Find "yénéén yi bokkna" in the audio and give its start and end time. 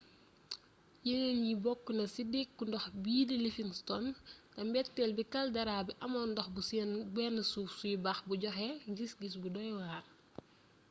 1.07-2.03